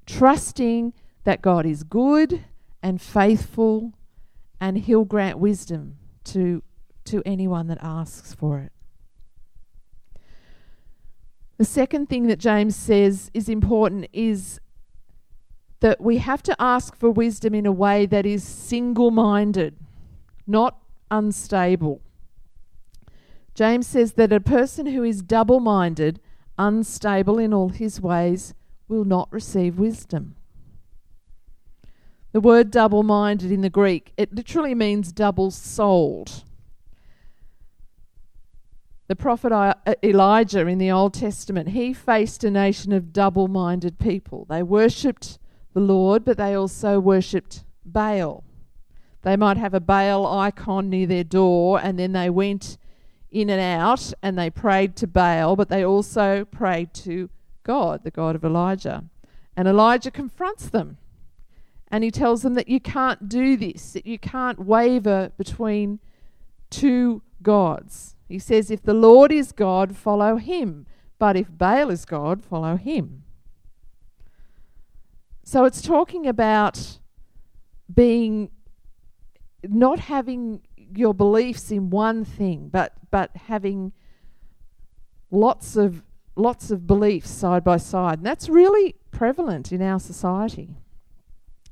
trusting 0.06 0.94
that 1.24 1.42
God 1.42 1.66
is 1.66 1.84
good 1.84 2.44
and 2.82 3.00
faithful 3.00 3.94
and 4.60 4.78
he'll 4.78 5.06
grant 5.06 5.40
wisdom 5.40 5.98
to, 6.26 6.64
to 7.06 7.22
anyone 7.26 7.68
that 7.68 7.78
asks 7.82 8.34
for 8.34 8.60
it. 8.60 8.72
The 11.62 11.66
second 11.66 12.10
thing 12.10 12.26
that 12.26 12.40
James 12.40 12.76
says 12.76 13.30
is 13.36 13.48
important 13.48 14.08
is 14.12 14.60
that 15.80 16.02
we 16.02 16.18
have 16.18 16.42
to 16.42 16.56
ask 16.60 16.96
for 16.96 17.12
wisdom 17.12 17.54
in 17.54 17.68
a 17.68 17.72
way 17.72 18.08
that 18.08 18.26
is 18.26 18.44
single 18.44 19.12
minded, 19.12 19.76
not 20.48 20.82
unstable. 21.12 22.02
James 23.54 23.86
says 23.86 24.14
that 24.14 24.34
a 24.34 24.40
person 24.40 24.88
who 24.88 25.04
is 25.04 25.22
double 25.22 25.60
minded, 25.60 26.20
unstable 26.58 27.38
in 27.38 27.54
all 27.54 27.70
his 27.70 28.02
ways, 28.02 28.56
will 28.88 29.06
not 29.06 29.32
receive 29.32 29.78
wisdom. 29.78 30.34
The 32.32 32.42
word 32.42 32.72
double 32.72 33.04
minded 33.04 33.52
in 33.52 33.62
the 33.62 33.70
Greek, 33.70 34.14
it 34.18 34.34
literally 34.34 34.74
means 34.74 35.12
double 35.12 35.52
souled. 35.52 36.44
The 39.12 39.18
prophet 39.18 39.52
uh, 39.52 39.74
Elijah 40.02 40.66
in 40.68 40.78
the 40.78 40.90
Old 40.90 41.14
Testament, 41.14 41.68
he 41.68 41.92
faced 41.94 42.46
a 42.46 42.50
nation 42.50 42.94
of 42.94 43.12
double 43.12 43.50
minded 43.50 44.00
people. 44.00 44.46
They 44.50 44.64
worshipped 44.64 45.38
the 45.74 45.82
Lord, 45.82 46.24
but 46.24 46.38
they 46.38 46.54
also 46.54 46.98
worshipped 46.98 47.66
Baal. 47.86 48.46
They 49.24 49.36
might 49.36 49.58
have 49.58 49.74
a 49.74 49.82
Baal 49.82 50.26
icon 50.26 50.90
near 50.90 51.08
their 51.08 51.26
door, 51.26 51.78
and 51.84 52.00
then 52.00 52.14
they 52.14 52.30
went 52.30 52.78
in 53.30 53.50
and 53.50 53.60
out 53.60 54.14
and 54.24 54.40
they 54.40 54.50
prayed 54.50 54.96
to 54.96 55.08
Baal, 55.08 55.58
but 55.58 55.68
they 55.68 55.84
also 55.84 56.46
prayed 56.46 56.94
to 56.94 57.30
God, 57.64 58.06
the 58.06 58.12
God 58.12 58.38
of 58.38 58.46
Elijah. 58.46 59.04
And 59.58 59.68
Elijah 59.68 60.12
confronts 60.12 60.70
them 60.70 61.00
and 61.90 62.06
he 62.06 62.12
tells 62.12 62.44
them 62.44 62.54
that 62.54 62.70
you 62.70 62.80
can't 62.80 63.28
do 63.28 63.58
this, 63.58 63.92
that 63.92 64.06
you 64.06 64.18
can't 64.18 64.60
waver 64.60 65.34
between 65.38 66.00
two 66.70 67.22
gods. 67.44 68.16
He 68.32 68.40
says, 68.40 68.72
If 68.72 68.82
the 68.82 68.94
Lord 68.94 69.30
is 69.30 69.52
God, 69.52 69.98
follow 69.98 70.38
him. 70.38 70.86
But 71.20 71.36
if 71.36 71.48
Baal 71.50 71.92
is 71.92 72.06
God, 72.06 72.42
follow 72.42 72.78
him. 72.78 73.24
So 75.44 75.66
it's 75.66 75.82
talking 75.82 76.26
about 76.26 77.00
being 77.94 78.50
not 79.64 80.00
having 80.00 80.62
your 80.96 81.14
beliefs 81.14 81.72
in 81.72 81.90
one 81.90 82.24
thing, 82.24 82.70
but 82.72 82.94
but 83.12 83.36
having 83.36 83.92
lots 85.30 85.76
of 85.76 86.02
lots 86.38 86.72
of 86.72 86.88
beliefs 86.88 87.30
side 87.30 87.66
by 87.66 87.76
side. 87.76 88.20
And 88.20 88.26
that's 88.26 88.48
really 88.48 88.96
prevalent 89.12 89.74
in 89.74 89.82
our 89.82 90.00
society. 90.00 90.78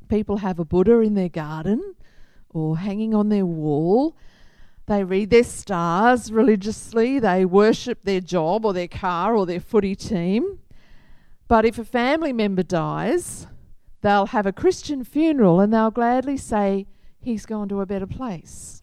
People 0.10 0.38
have 0.38 0.60
a 0.60 0.66
Buddha 0.66 1.00
in 1.00 1.14
their 1.14 1.30
garden 1.30 1.96
or 2.50 2.78
hanging 2.80 3.16
on 3.16 3.30
their 3.30 3.46
wall 3.46 4.18
They 4.90 5.04
read 5.04 5.30
their 5.30 5.44
stars 5.44 6.32
religiously. 6.32 7.20
They 7.20 7.46
worship 7.46 8.00
their 8.02 8.22
job 8.22 8.66
or 8.66 8.74
their 8.74 8.88
car 8.88 9.36
or 9.36 9.46
their 9.46 9.60
footy 9.60 9.94
team. 9.94 10.58
But 11.48 11.64
if 11.64 11.78
a 11.78 11.86
family 11.86 12.34
member 12.34 12.64
dies, 12.64 13.46
they'll 14.02 14.26
have 14.26 14.48
a 14.48 14.52
Christian 14.52 15.04
funeral 15.04 15.60
and 15.60 15.72
they'll 15.72 15.92
gladly 15.92 16.38
say, 16.38 16.88
He's 17.22 17.46
gone 17.46 17.70
to 17.70 17.82
a 17.82 17.86
better 17.86 18.08
place. 18.08 18.82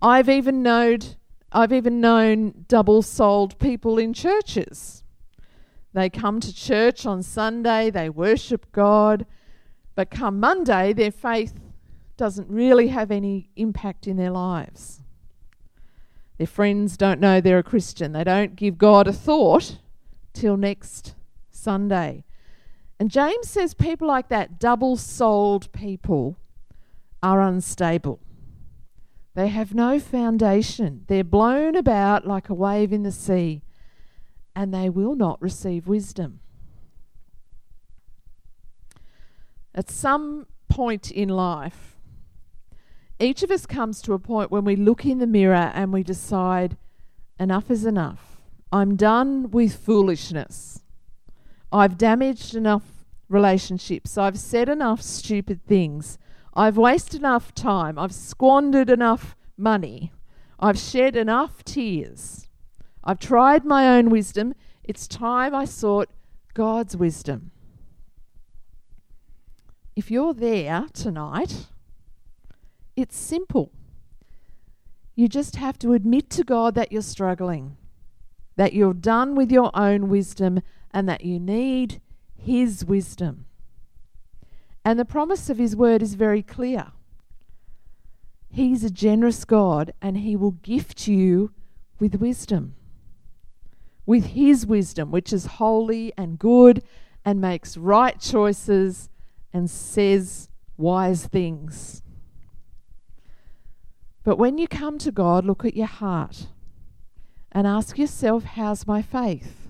I've 0.00 0.28
even 0.28 0.62
known, 0.62 1.00
I've 1.50 1.72
even 1.72 2.00
known 2.00 2.66
double 2.68 3.02
souled 3.02 3.58
people 3.58 3.98
in 3.98 4.12
churches. 4.12 5.02
They 5.92 6.08
come 6.08 6.38
to 6.38 6.54
church 6.54 7.04
on 7.04 7.24
Sunday, 7.24 7.90
they 7.90 8.10
worship 8.10 8.70
God, 8.70 9.26
but 9.96 10.08
come 10.08 10.38
Monday, 10.38 10.92
their 10.92 11.10
faith 11.10 11.54
doesn't 12.16 12.48
really 12.48 12.88
have 12.88 13.10
any 13.10 13.50
impact 13.56 14.06
in 14.06 14.16
their 14.16 14.30
lives. 14.30 15.00
Their 16.38 16.46
friends 16.46 16.96
don't 16.96 17.20
know 17.20 17.40
they're 17.40 17.58
a 17.58 17.62
Christian. 17.62 18.12
They 18.12 18.24
don't 18.24 18.56
give 18.56 18.78
God 18.78 19.06
a 19.06 19.12
thought 19.12 19.78
till 20.32 20.56
next 20.56 21.14
Sunday. 21.50 22.24
And 22.98 23.10
James 23.10 23.48
says 23.48 23.74
people 23.74 24.08
like 24.08 24.28
that, 24.28 24.58
double 24.58 24.96
souled 24.96 25.70
people, 25.72 26.36
are 27.22 27.40
unstable. 27.40 28.20
They 29.34 29.48
have 29.48 29.74
no 29.74 29.98
foundation. 29.98 31.04
They're 31.08 31.24
blown 31.24 31.74
about 31.74 32.26
like 32.26 32.48
a 32.48 32.54
wave 32.54 32.92
in 32.92 33.02
the 33.02 33.10
sea, 33.10 33.62
and 34.54 34.72
they 34.72 34.88
will 34.88 35.16
not 35.16 35.42
receive 35.42 35.88
wisdom. 35.88 36.40
At 39.74 39.90
some 39.90 40.46
point 40.68 41.10
in 41.10 41.28
life, 41.28 41.93
each 43.18 43.42
of 43.42 43.50
us 43.50 43.66
comes 43.66 44.02
to 44.02 44.12
a 44.12 44.18
point 44.18 44.50
when 44.50 44.64
we 44.64 44.76
look 44.76 45.04
in 45.04 45.18
the 45.18 45.26
mirror 45.26 45.70
and 45.74 45.92
we 45.92 46.02
decide, 46.02 46.76
enough 47.38 47.70
is 47.70 47.84
enough. 47.84 48.40
I'm 48.72 48.96
done 48.96 49.50
with 49.50 49.76
foolishness. 49.76 50.82
I've 51.72 51.96
damaged 51.96 52.54
enough 52.54 53.04
relationships. 53.28 54.18
I've 54.18 54.38
said 54.38 54.68
enough 54.68 55.00
stupid 55.00 55.64
things. 55.66 56.18
I've 56.54 56.76
wasted 56.76 57.20
enough 57.20 57.54
time. 57.54 57.98
I've 57.98 58.14
squandered 58.14 58.90
enough 58.90 59.36
money. 59.56 60.12
I've 60.58 60.78
shed 60.78 61.16
enough 61.16 61.64
tears. 61.64 62.48
I've 63.02 63.18
tried 63.18 63.64
my 63.64 63.96
own 63.96 64.08
wisdom. 64.10 64.54
It's 64.82 65.06
time 65.06 65.54
I 65.54 65.64
sought 65.64 66.08
God's 66.54 66.96
wisdom. 66.96 67.50
If 69.96 70.10
you're 70.10 70.34
there 70.34 70.86
tonight, 70.92 71.66
it's 72.96 73.16
simple. 73.16 73.72
You 75.14 75.28
just 75.28 75.56
have 75.56 75.78
to 75.80 75.92
admit 75.92 76.30
to 76.30 76.44
God 76.44 76.74
that 76.74 76.90
you're 76.90 77.02
struggling, 77.02 77.76
that 78.56 78.72
you're 78.72 78.94
done 78.94 79.34
with 79.34 79.52
your 79.52 79.70
own 79.74 80.08
wisdom, 80.08 80.60
and 80.92 81.08
that 81.08 81.24
you 81.24 81.38
need 81.38 82.00
His 82.36 82.84
wisdom. 82.84 83.46
And 84.84 84.98
the 84.98 85.04
promise 85.04 85.48
of 85.48 85.58
His 85.58 85.74
word 85.74 86.02
is 86.02 86.14
very 86.14 86.42
clear. 86.42 86.92
He's 88.50 88.84
a 88.84 88.90
generous 88.90 89.44
God 89.44 89.92
and 90.00 90.18
He 90.18 90.36
will 90.36 90.52
gift 90.52 91.08
you 91.08 91.50
with 91.98 92.16
wisdom. 92.16 92.76
With 94.06 94.26
His 94.26 94.66
wisdom, 94.66 95.10
which 95.10 95.32
is 95.32 95.46
holy 95.46 96.12
and 96.16 96.38
good 96.38 96.82
and 97.24 97.40
makes 97.40 97.76
right 97.76 98.20
choices 98.20 99.08
and 99.52 99.68
says 99.68 100.48
wise 100.76 101.26
things. 101.26 102.03
But 104.24 104.38
when 104.38 104.56
you 104.56 104.66
come 104.66 104.98
to 104.98 105.12
God, 105.12 105.44
look 105.44 105.64
at 105.64 105.76
your 105.76 105.86
heart 105.86 106.48
and 107.52 107.66
ask 107.66 107.98
yourself, 107.98 108.44
How's 108.44 108.86
my 108.86 109.02
faith? 109.02 109.68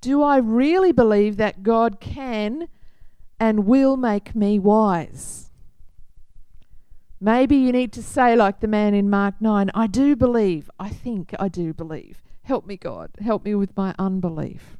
Do 0.00 0.22
I 0.22 0.36
really 0.36 0.92
believe 0.92 1.36
that 1.38 1.62
God 1.62 2.00
can 2.00 2.68
and 3.40 3.66
will 3.66 3.96
make 3.96 4.34
me 4.34 4.58
wise? 4.58 5.50
Maybe 7.20 7.56
you 7.56 7.72
need 7.72 7.92
to 7.94 8.02
say, 8.02 8.36
like 8.36 8.60
the 8.60 8.68
man 8.68 8.92
in 8.92 9.08
Mark 9.08 9.40
9, 9.40 9.70
I 9.74 9.86
do 9.86 10.14
believe. 10.14 10.68
I 10.78 10.90
think 10.90 11.32
I 11.38 11.48
do 11.48 11.72
believe. 11.72 12.20
Help 12.42 12.66
me, 12.66 12.76
God. 12.76 13.12
Help 13.22 13.46
me 13.46 13.54
with 13.54 13.74
my 13.76 13.94
unbelief. 13.98 14.76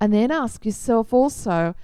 And 0.00 0.12
then 0.12 0.32
ask 0.32 0.66
yourself 0.66 1.12
also, 1.12 1.76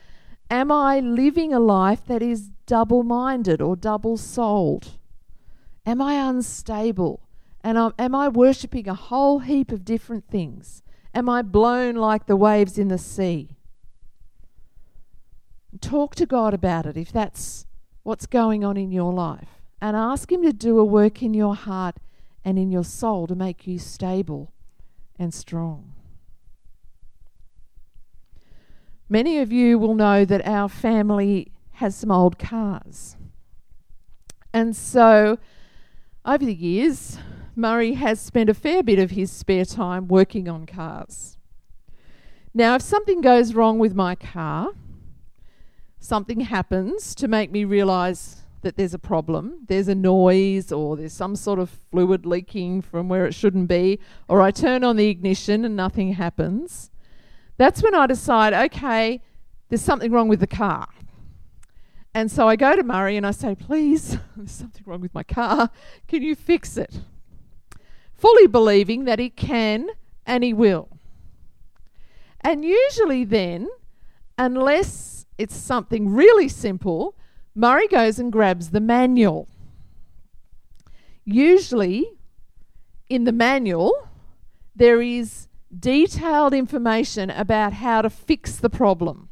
Am 0.51 0.73
I 0.73 0.99
living 0.99 1.53
a 1.53 1.61
life 1.61 2.05
that 2.07 2.23
is 2.23 2.51
double 2.67 3.05
minded 3.05 3.63
or 3.63 3.77
double 3.77 4.17
souled? 4.17 4.99
Am 5.91 6.01
I 6.01 6.15
unstable? 6.15 7.19
And 7.65 7.77
am 7.99 8.15
I 8.15 8.29
worshipping 8.29 8.89
a 8.89 8.95
whole 8.95 9.41
heap 9.41 9.73
of 9.73 9.85
different 9.85 10.25
things? 10.31 10.85
Am 11.13 11.29
I 11.29 11.43
blown 11.43 11.97
like 11.97 12.27
the 12.27 12.37
waves 12.37 12.79
in 12.79 12.87
the 12.87 12.97
sea? 12.97 13.57
Talk 15.81 16.15
to 16.15 16.27
God 16.27 16.55
about 16.55 16.87
it 16.87 16.97
if 16.97 17.11
that's 17.11 17.67
what's 18.05 18.27
going 18.27 18.63
on 18.63 18.77
in 18.77 18.93
your 18.93 19.13
life. 19.13 19.49
And 19.83 19.97
ask 19.97 20.31
Him 20.31 20.45
to 20.45 20.53
do 20.53 20.79
a 20.79 20.85
work 20.85 21.25
in 21.25 21.35
your 21.35 21.57
heart 21.57 21.97
and 22.45 22.57
in 22.57 22.71
your 22.71 22.85
soul 22.85 23.27
to 23.27 23.35
make 23.35 23.67
you 23.67 23.81
stable 23.81 24.53
and 25.19 25.35
strong. 25.35 25.93
Many 29.09 29.41
of 29.41 29.51
you 29.51 29.77
will 29.77 29.95
know 29.95 30.25
that 30.25 30.47
our 30.47 30.69
family 30.69 31.51
has 31.73 31.97
some 31.97 32.13
old 32.13 32.39
cars. 32.39 33.17
And 34.53 34.77
so, 34.77 35.37
over 36.31 36.45
the 36.45 36.55
years, 36.55 37.19
Murray 37.57 37.95
has 37.95 38.21
spent 38.21 38.49
a 38.49 38.55
fair 38.55 38.85
bit 38.85 39.01
of 39.01 39.11
his 39.11 39.33
spare 39.33 39.65
time 39.65 40.07
working 40.07 40.49
on 40.49 40.65
cars. 40.65 41.37
Now, 42.55 42.77
if 42.77 42.83
something 42.83 43.21
goes 43.21 43.53
wrong 43.53 43.81
with 43.81 43.97
my 43.97 44.15
car, 44.15 44.69
something 45.99 46.41
happens 46.41 47.17
to 47.17 47.27
make 47.27 47.51
me 47.51 47.65
realise 47.65 48.43
that 48.63 48.77
there's 48.77 48.95
a 48.95 48.99
problem, 48.99 49.65
there's 49.67 49.89
a 49.89 49.95
noise, 49.95 50.71
or 50.71 50.97
there's 50.97 51.13
some 51.13 51.35
sort 51.35 51.59
of 51.59 51.69
fluid 51.91 52.25
leaking 52.25 52.83
from 52.83 53.09
where 53.09 53.27
it 53.27 53.35
shouldn't 53.35 53.67
be, 53.67 53.99
or 54.29 54.41
I 54.41 54.53
turn 54.53 54.85
on 54.85 54.95
the 54.97 55.09
ignition 55.09 55.65
and 55.65 55.75
nothing 55.75 56.13
happens, 56.13 56.93
that's 57.57 57.83
when 57.83 57.95
I 57.95 58.07
decide, 58.07 58.53
okay, 58.53 59.21
there's 59.69 59.83
something 59.83 60.13
wrong 60.13 60.29
with 60.29 60.41
the 60.41 60.47
car. 60.47 60.87
And 62.15 62.31
so 62.31 62.49
I 62.49 62.57
go 62.57 62.75
to 62.75 62.83
Murray 62.83 63.17
and 63.17 63.27
I 63.27 63.31
say, 63.31 63.55
please, 63.55 64.19
there's 64.37 64.51
something 64.51 64.83
wrong 64.85 65.01
with 65.01 65.15
my 65.15 65.23
car. 65.23 65.71
Can 66.09 66.23
you 66.23 66.35
fix 66.35 66.77
it? 66.77 67.01
Fully 68.15 68.47
believing 68.47 69.05
that 69.05 69.19
he 69.19 69.31
can 69.31 69.89
and 70.27 70.45
he 70.45 70.53
will. 70.53 70.89
And 72.41 72.65
usually, 72.65 73.25
then, 73.25 73.69
unless 74.39 75.27
it's 75.39 75.57
something 75.57 76.09
really 76.09 76.49
simple, 76.49 77.17
Murray 77.55 77.89
goes 77.89 78.19
and 78.19 78.33
grabs 78.33 78.71
the 78.71 78.81
manual. 78.81 79.49
Usually, 81.25 82.13
in 83.09 83.25
the 83.25 83.33
manual, 83.33 84.09
there 84.75 85.03
is 85.03 85.49
detailed 85.77 86.55
information 86.55 87.31
about 87.31 87.75
how 87.75 88.03
to 88.03 88.11
fix 88.11 88.57
the 88.57 88.71
problem. 88.71 89.30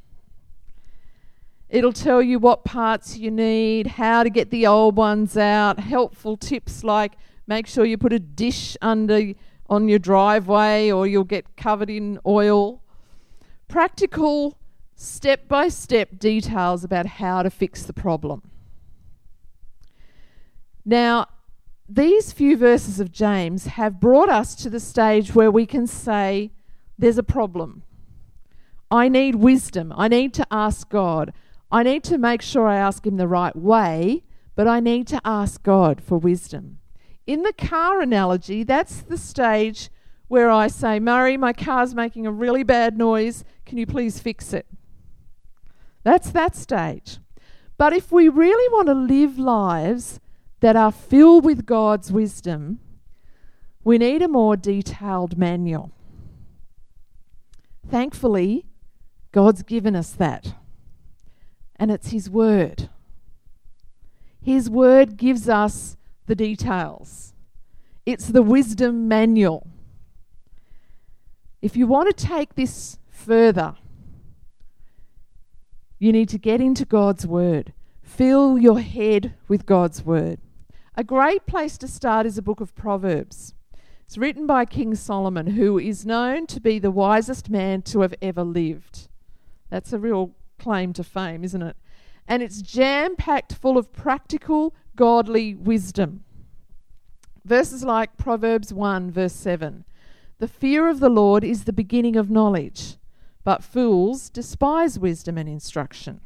It'll 1.71 1.93
tell 1.93 2.23
you 2.23 2.39
what 2.39 2.65
parts 2.65 3.19
you 3.19 3.31
need, 3.31 3.87
how 3.87 4.23
to 4.23 4.31
get 4.31 4.51
the 4.51 4.67
old 4.67 4.97
ones 4.97 5.37
out, 5.37 5.79
helpful 5.79 6.37
tips 6.37 6.83
like 6.83 7.13
make 7.47 7.67
sure 7.67 7.85
you 7.85 7.99
put 7.99 8.13
a 8.13 8.19
dish 8.19 8.77
under 8.81 9.33
on 9.69 9.89
your 9.89 9.99
driveway 9.99 10.91
or 10.91 11.07
you'll 11.07 11.25
get 11.25 11.57
covered 11.57 11.91
in 11.91 12.19
oil. 12.27 12.83
Practical 13.69 14.59
step 14.95 15.47
by 15.47 15.69
step 15.69 16.19
details 16.19 16.85
about 16.85 17.07
how 17.07 17.43
to 17.43 17.51
fix 17.51 17.83
the 17.83 17.93
problem. 17.93 18.43
Now, 20.85 21.27
these 21.87 22.33
few 22.33 22.57
verses 22.57 22.99
of 22.99 23.13
James 23.13 23.67
have 23.67 24.01
brought 24.01 24.29
us 24.29 24.55
to 24.57 24.71
the 24.71 24.81
stage 24.81 25.35
where 25.35 25.51
we 25.51 25.67
can 25.67 25.87
say, 25.87 26.51
There's 26.99 27.19
a 27.19 27.23
problem. 27.23 27.83
I 28.91 29.09
need 29.09 29.35
wisdom. 29.35 29.93
I 29.97 30.09
need 30.09 30.33
to 30.35 30.47
ask 30.51 30.89
God. 30.89 31.33
I 31.71 31.83
need 31.83 32.05
to 32.05 32.19
make 32.19 32.43
sure 32.43 32.67
I 32.67 32.77
ask 32.77 33.07
Him 33.07 33.17
the 33.17 33.29
right 33.29 33.55
way, 33.55 34.25
but 34.55 34.67
I 34.67 34.81
need 34.81 35.07
to 35.09 35.21
ask 35.25 35.63
God 35.63 36.01
for 36.01 36.19
wisdom. 36.19 36.79
In 37.27 37.43
the 37.43 37.53
car 37.53 38.01
analogy, 38.01 38.63
that's 38.63 39.03
the 39.03 39.19
stage 39.19 39.91
where 40.29 40.51
I 40.51 40.69
say, 40.69 40.99
Murray, 40.99 41.37
my 41.37 41.53
car's 41.53 41.95
making 41.95 42.27
a 42.27 42.33
really 42.33 42.63
bad 42.63 42.97
noise. 42.97 43.45
Can 43.67 43.79
you 43.79 43.87
please 43.87 44.19
fix 44.19 44.53
it? 44.53 44.67
That's 46.05 46.31
that 46.31 46.57
stage. 46.57 47.19
But 47.77 47.93
if 47.93 48.11
we 48.11 48.29
really 48.29 48.73
want 48.73 48.89
to 48.89 48.95
live 48.95 49.39
lives 49.39 50.21
that 50.61 50.77
are 50.77 50.93
filled 50.93 51.45
with 51.45 51.67
God's 51.67 52.11
wisdom, 52.11 52.81
we 53.85 53.99
need 53.99 54.23
a 54.23 54.29
more 54.29 54.57
detailed 54.57 55.39
manual. 55.39 55.93
Thankfully, 57.89 58.67
God's 59.33 59.63
given 59.63 59.95
us 59.95 60.11
that, 60.13 60.55
and 61.79 61.91
it's 61.91 62.11
His 62.11 62.29
Word. 62.29 62.89
His 64.41 64.69
Word 64.69 65.17
gives 65.17 65.49
us 65.49 65.97
the 66.27 66.35
details. 66.35 67.35
It's 68.07 68.29
the 68.29 68.43
wisdom 68.43 69.09
manual. 69.09 69.67
If 71.61 71.77
you 71.77 71.87
want 71.87 72.17
to 72.17 72.27
take 72.27 72.55
this 72.55 72.99
further, 73.11 73.75
you 75.99 76.13
need 76.13 76.29
to 76.31 76.39
get 76.39 76.61
into 76.61 76.85
God's 76.85 77.27
Word. 77.27 77.73
Fill 78.03 78.59
your 78.59 78.81
head 78.81 79.35
with 79.49 79.67
God's 79.67 80.05
Word. 80.05 80.41
A 80.97 81.05
great 81.05 81.47
place 81.47 81.77
to 81.79 81.89
start 81.89 82.27
is 82.27 82.39
a 82.39 82.43
book 82.43 82.61
of 82.61 82.75
Proverbs. 82.75 83.55
It's 84.05 84.17
written 84.17 84.47
by 84.47 84.65
King 84.65 84.95
Solomon, 84.95 85.49
who 85.49 85.79
is 85.79 86.07
known 86.07 86.47
to 86.47 86.61
be 86.61 86.79
the 86.79 86.91
wisest 86.91 87.51
man 87.51 87.83
to 87.83 88.01
have 88.01 88.15
ever 88.23 88.43
lived. 88.43 89.09
That's 89.69 89.93
a 89.93 89.99
real 89.99 90.35
claim 90.59 90.93
to 90.95 91.05
fame, 91.05 91.45
isn't 91.45 91.63
it? 91.63 91.77
And 92.27 92.43
it's 92.43 92.61
jam 92.61 93.17
packed 93.17 93.55
full 93.55 93.79
of 93.79 93.93
practical, 93.93 94.75
godly 94.97 95.55
wisdom. 95.55 96.25
Verses 97.45 97.85
like 97.85 98.17
Proverbs 98.17 98.73
1, 98.73 99.11
verse 99.11 99.33
7 99.33 99.85
The 100.39 100.49
fear 100.49 100.89
of 100.89 101.01
the 101.01 101.09
Lord 101.09 101.45
is 101.45 101.65
the 101.65 101.73
beginning 101.73 102.17
of 102.17 102.31
knowledge, 102.31 102.97
but 103.45 103.65
fools 103.65 104.29
despise 104.29 104.99
wisdom 104.99 105.39
and 105.39 105.49
instruction. 105.49 106.21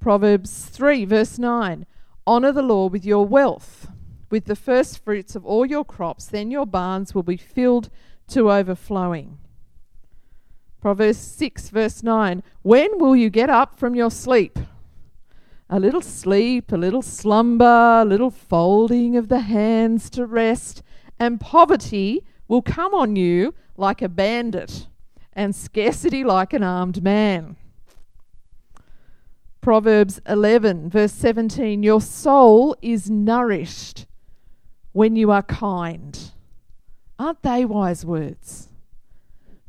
Proverbs 0.00 0.66
3, 0.66 1.04
verse 1.04 1.38
9 1.38 1.86
Honour 2.26 2.52
the 2.52 2.62
Lord 2.62 2.92
with 2.92 3.04
your 3.04 3.24
wealth 3.24 3.88
with 4.32 4.46
the 4.46 4.56
first 4.56 5.04
fruits 5.04 5.36
of 5.36 5.44
all 5.44 5.66
your 5.66 5.84
crops, 5.84 6.24
then 6.24 6.50
your 6.50 6.64
barns 6.64 7.14
will 7.14 7.22
be 7.22 7.36
filled 7.36 7.90
to 8.28 8.50
overflowing. 8.50 9.38
Proverbs 10.82 11.18
6, 11.18 11.68
verse 11.68 12.02
9 12.02 12.42
When 12.62 12.98
will 12.98 13.14
you 13.14 13.30
get 13.30 13.48
up 13.48 13.78
from 13.78 13.94
your 13.94 14.10
sleep? 14.10 14.58
A 15.70 15.78
little 15.78 16.00
sleep, 16.02 16.72
a 16.72 16.76
little 16.76 17.02
slumber, 17.02 18.00
a 18.02 18.04
little 18.04 18.32
folding 18.32 19.16
of 19.16 19.28
the 19.28 19.38
hands 19.38 20.10
to 20.10 20.26
rest, 20.26 20.82
and 21.20 21.40
poverty 21.40 22.24
will 22.48 22.62
come 22.62 22.94
on 22.94 23.14
you 23.14 23.54
like 23.76 24.02
a 24.02 24.08
bandit, 24.08 24.88
and 25.32 25.54
scarcity 25.54 26.24
like 26.24 26.52
an 26.52 26.64
armed 26.64 27.00
man. 27.00 27.54
Proverbs 29.60 30.20
11, 30.26 30.90
verse 30.90 31.12
17 31.12 31.84
Your 31.84 32.00
soul 32.00 32.74
is 32.82 33.08
nourished 33.08 34.06
when 34.90 35.14
you 35.14 35.30
are 35.30 35.44
kind. 35.44 36.32
Aren't 37.20 37.42
they 37.42 37.64
wise 37.64 38.04
words? 38.04 38.71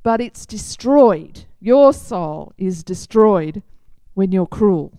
But 0.03 0.19
it's 0.19 0.45
destroyed. 0.45 1.45
Your 1.61 1.93
soul 1.93 2.53
is 2.57 2.83
destroyed 2.83 3.63
when 4.13 4.33
you're 4.33 4.45
cruel. 4.45 4.91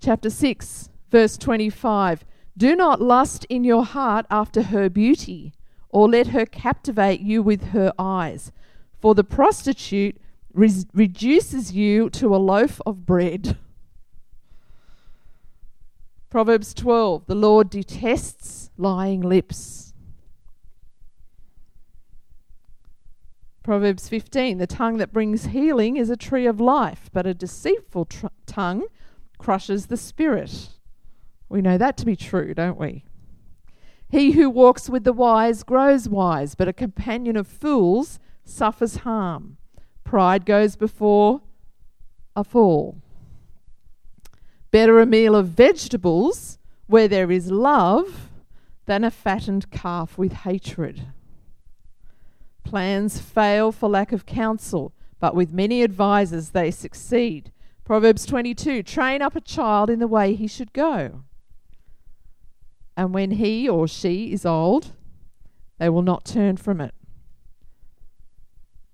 Chapter 0.00 0.30
6, 0.30 0.88
verse 1.10 1.36
25 1.36 2.24
Do 2.56 2.74
not 2.74 3.02
lust 3.02 3.44
in 3.50 3.64
your 3.64 3.84
heart 3.84 4.24
after 4.30 4.62
her 4.62 4.88
beauty, 4.88 5.52
or 5.90 6.08
let 6.08 6.28
her 6.28 6.46
captivate 6.46 7.20
you 7.20 7.42
with 7.42 7.70
her 7.70 7.92
eyes, 7.98 8.52
for 9.00 9.14
the 9.14 9.24
prostitute 9.24 10.16
re- 10.54 10.84
reduces 10.94 11.72
you 11.72 12.08
to 12.10 12.34
a 12.34 12.38
loaf 12.38 12.80
of 12.86 13.04
bread. 13.04 13.58
Proverbs 16.30 16.72
12 16.72 17.26
The 17.26 17.34
Lord 17.34 17.68
detests 17.68 18.70
lying 18.78 19.20
lips. 19.20 19.89
Proverbs 23.62 24.08
15 24.08 24.58
The 24.58 24.66
tongue 24.66 24.96
that 24.96 25.12
brings 25.12 25.46
healing 25.46 25.96
is 25.96 26.10
a 26.10 26.16
tree 26.16 26.46
of 26.46 26.60
life, 26.60 27.10
but 27.12 27.26
a 27.26 27.34
deceitful 27.34 28.06
tr- 28.06 28.26
tongue 28.46 28.84
crushes 29.38 29.86
the 29.86 29.96
spirit. 29.96 30.70
We 31.48 31.60
know 31.60 31.76
that 31.78 31.96
to 31.98 32.06
be 32.06 32.16
true, 32.16 32.54
don't 32.54 32.78
we? 32.78 33.04
He 34.08 34.32
who 34.32 34.50
walks 34.50 34.88
with 34.88 35.04
the 35.04 35.12
wise 35.12 35.62
grows 35.62 36.08
wise, 36.08 36.54
but 36.54 36.68
a 36.68 36.72
companion 36.72 37.36
of 37.36 37.46
fools 37.46 38.18
suffers 38.44 38.96
harm. 38.96 39.56
Pride 40.04 40.44
goes 40.44 40.74
before 40.74 41.42
a 42.34 42.42
fall. 42.42 42.98
Better 44.70 45.00
a 45.00 45.06
meal 45.06 45.36
of 45.36 45.48
vegetables 45.48 46.58
where 46.86 47.08
there 47.08 47.30
is 47.30 47.50
love 47.50 48.30
than 48.86 49.04
a 49.04 49.10
fattened 49.10 49.70
calf 49.70 50.18
with 50.18 50.32
hatred. 50.32 51.06
Plans 52.64 53.20
fail 53.20 53.72
for 53.72 53.88
lack 53.88 54.12
of 54.12 54.26
counsel, 54.26 54.92
but 55.18 55.34
with 55.34 55.52
many 55.52 55.82
advisers 55.82 56.50
they 56.50 56.70
succeed. 56.70 57.52
Proverbs 57.84 58.24
22 58.24 58.82
Train 58.82 59.22
up 59.22 59.34
a 59.34 59.40
child 59.40 59.90
in 59.90 59.98
the 59.98 60.06
way 60.06 60.34
he 60.34 60.46
should 60.46 60.72
go. 60.72 61.22
And 62.96 63.12
when 63.14 63.32
he 63.32 63.68
or 63.68 63.88
she 63.88 64.32
is 64.32 64.46
old, 64.46 64.92
they 65.78 65.88
will 65.88 66.02
not 66.02 66.24
turn 66.24 66.56
from 66.56 66.80
it. 66.80 66.94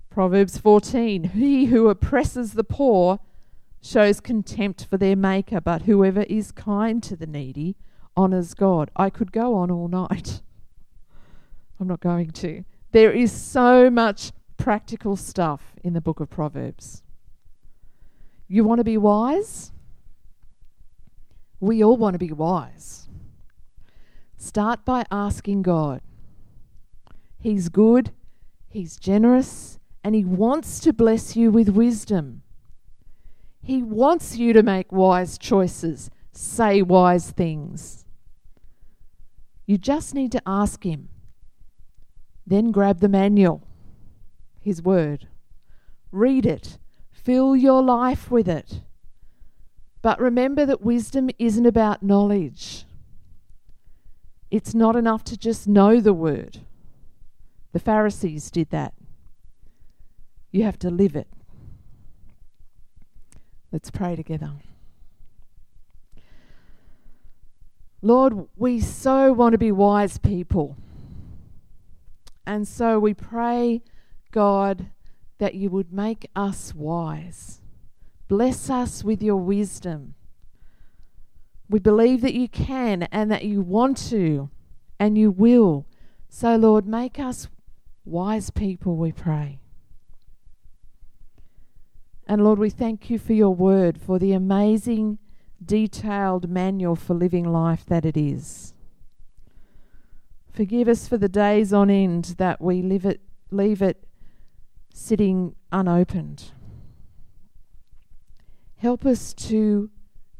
Proverbs 0.08 0.56
14 0.56 1.24
He 1.24 1.66
who 1.66 1.88
oppresses 1.88 2.54
the 2.54 2.64
poor 2.64 3.18
shows 3.82 4.20
contempt 4.20 4.86
for 4.86 4.96
their 4.96 5.16
maker, 5.16 5.60
but 5.60 5.82
whoever 5.82 6.22
is 6.22 6.52
kind 6.52 7.02
to 7.02 7.16
the 7.16 7.26
needy 7.26 7.76
honors 8.16 8.54
God. 8.54 8.90
I 8.96 9.10
could 9.10 9.30
go 9.30 9.54
on 9.54 9.70
all 9.70 9.88
night. 9.88 10.40
I'm 11.80 11.86
not 11.86 12.00
going 12.00 12.30
to. 12.30 12.64
There 12.96 13.12
is 13.12 13.30
so 13.30 13.90
much 13.90 14.32
practical 14.56 15.16
stuff 15.16 15.74
in 15.84 15.92
the 15.92 16.00
book 16.00 16.18
of 16.18 16.30
Proverbs. 16.30 17.02
You 18.48 18.64
want 18.64 18.78
to 18.78 18.84
be 18.84 18.96
wise? 18.96 19.70
We 21.60 21.84
all 21.84 21.98
want 21.98 22.14
to 22.14 22.18
be 22.18 22.32
wise. 22.32 23.10
Start 24.38 24.86
by 24.86 25.04
asking 25.10 25.60
God. 25.60 26.00
He's 27.38 27.68
good, 27.68 28.12
He's 28.70 28.96
generous, 28.96 29.78
and 30.02 30.14
He 30.14 30.24
wants 30.24 30.80
to 30.80 30.94
bless 30.94 31.36
you 31.36 31.50
with 31.50 31.68
wisdom. 31.68 32.40
He 33.60 33.82
wants 33.82 34.38
you 34.38 34.54
to 34.54 34.62
make 34.62 34.90
wise 34.90 35.36
choices, 35.36 36.08
say 36.32 36.80
wise 36.80 37.30
things. 37.30 38.06
You 39.66 39.76
just 39.76 40.14
need 40.14 40.32
to 40.32 40.40
ask 40.46 40.82
Him. 40.82 41.10
Then 42.46 42.70
grab 42.70 43.00
the 43.00 43.08
manual, 43.08 43.66
His 44.60 44.80
Word. 44.80 45.26
Read 46.12 46.46
it. 46.46 46.78
Fill 47.10 47.56
your 47.56 47.82
life 47.82 48.30
with 48.30 48.48
it. 48.48 48.82
But 50.00 50.20
remember 50.20 50.64
that 50.64 50.82
wisdom 50.82 51.30
isn't 51.38 51.66
about 51.66 52.02
knowledge. 52.02 52.84
It's 54.50 54.74
not 54.74 54.94
enough 54.94 55.24
to 55.24 55.36
just 55.36 55.66
know 55.66 56.00
the 56.00 56.12
Word. 56.12 56.60
The 57.72 57.80
Pharisees 57.80 58.50
did 58.50 58.70
that. 58.70 58.94
You 60.52 60.62
have 60.62 60.78
to 60.78 60.90
live 60.90 61.16
it. 61.16 61.26
Let's 63.72 63.90
pray 63.90 64.14
together. 64.14 64.52
Lord, 68.00 68.46
we 68.56 68.80
so 68.80 69.32
want 69.32 69.52
to 69.52 69.58
be 69.58 69.72
wise 69.72 70.16
people. 70.18 70.76
And 72.46 72.66
so 72.66 72.98
we 72.98 73.12
pray, 73.12 73.82
God, 74.30 74.86
that 75.38 75.54
you 75.54 75.68
would 75.70 75.92
make 75.92 76.30
us 76.36 76.74
wise. 76.74 77.60
Bless 78.28 78.70
us 78.70 79.02
with 79.04 79.22
your 79.22 79.36
wisdom. 79.36 80.14
We 81.68 81.80
believe 81.80 82.20
that 82.20 82.34
you 82.34 82.48
can 82.48 83.04
and 83.04 83.30
that 83.30 83.44
you 83.44 83.60
want 83.60 83.96
to 84.08 84.50
and 84.98 85.18
you 85.18 85.30
will. 85.30 85.86
So, 86.28 86.56
Lord, 86.56 86.86
make 86.86 87.18
us 87.18 87.48
wise 88.04 88.50
people, 88.50 88.96
we 88.96 89.12
pray. 89.12 89.58
And 92.28 92.42
Lord, 92.42 92.58
we 92.58 92.70
thank 92.70 93.10
you 93.10 93.18
for 93.18 93.32
your 93.32 93.54
word, 93.54 94.00
for 94.00 94.18
the 94.18 94.32
amazing, 94.32 95.18
detailed 95.64 96.48
manual 96.48 96.96
for 96.96 97.14
living 97.14 97.44
life 97.44 97.84
that 97.86 98.04
it 98.04 98.16
is. 98.16 98.74
Forgive 100.56 100.88
us 100.88 101.06
for 101.06 101.18
the 101.18 101.28
days 101.28 101.74
on 101.74 101.90
end 101.90 102.36
that 102.38 102.62
we 102.62 102.80
leave 102.80 103.04
it, 103.04 103.20
leave 103.50 103.82
it 103.82 104.06
sitting 104.94 105.54
unopened. 105.70 106.52
Help 108.76 109.04
us 109.04 109.34
to 109.34 109.90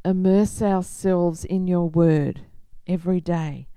immerse 0.07 0.63
ourselves 0.63 1.45
in 1.45 1.67
your 1.67 1.91
word 1.91 2.47
every 2.87 3.21
day. 3.21 3.69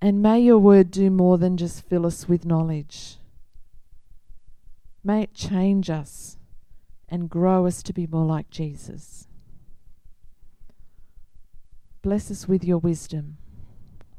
And 0.00 0.22
may 0.22 0.40
your 0.40 0.58
word 0.58 0.90
do 0.90 1.10
more 1.10 1.36
than 1.36 1.58
just 1.58 1.86
fill 1.86 2.06
us 2.06 2.26
with 2.26 2.46
knowledge. 2.46 3.18
May 5.02 5.24
it 5.24 5.34
change 5.34 5.90
us 5.90 6.38
and 7.10 7.28
grow 7.28 7.66
us 7.66 7.82
to 7.82 7.92
be 7.92 8.06
more 8.06 8.24
like 8.24 8.48
Jesus. 8.48 9.28
Bless 12.00 12.30
us 12.30 12.48
with 12.48 12.64
your 12.64 12.78
wisdom. 12.78 13.36